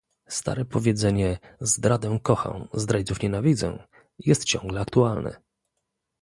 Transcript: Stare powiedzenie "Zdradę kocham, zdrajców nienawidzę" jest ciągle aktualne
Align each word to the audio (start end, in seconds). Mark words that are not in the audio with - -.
Stare 0.29 0.65
powiedzenie 0.65 1.37
"Zdradę 1.59 2.19
kocham, 2.23 2.67
zdrajców 2.73 3.21
nienawidzę" 3.21 3.83
jest 4.19 4.43
ciągle 4.43 4.81
aktualne 4.81 5.41